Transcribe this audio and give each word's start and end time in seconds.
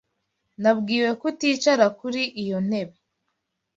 Nabwiwe 0.61 1.09
kuticara 1.21 1.85
kuri 1.99 2.21
iyo 2.41 2.57
ntebe. 2.67 2.95